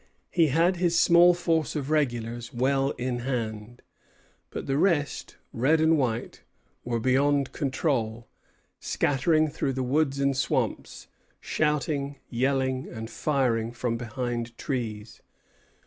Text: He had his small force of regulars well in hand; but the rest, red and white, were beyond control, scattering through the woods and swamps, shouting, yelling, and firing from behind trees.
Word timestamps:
He 0.31 0.47
had 0.47 0.77
his 0.77 0.97
small 0.97 1.35
force 1.35 1.75
of 1.75 1.91
regulars 1.91 2.51
well 2.51 2.89
in 2.97 3.19
hand; 3.19 3.83
but 4.49 4.65
the 4.65 4.79
rest, 4.79 5.37
red 5.53 5.79
and 5.79 5.95
white, 5.95 6.41
were 6.83 6.99
beyond 6.99 7.51
control, 7.51 8.27
scattering 8.79 9.47
through 9.47 9.73
the 9.73 9.83
woods 9.83 10.19
and 10.19 10.35
swamps, 10.35 11.07
shouting, 11.39 12.17
yelling, 12.31 12.89
and 12.89 13.11
firing 13.11 13.71
from 13.73 13.95
behind 13.95 14.57
trees. 14.57 15.21